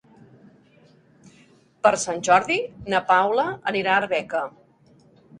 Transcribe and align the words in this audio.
Per 1.87 1.91
Sant 2.03 2.23
Jordi 2.27 2.57
na 2.93 3.01
Paula 3.11 3.45
anirà 3.73 3.93
a 3.93 3.99
Arbeca. 4.05 4.41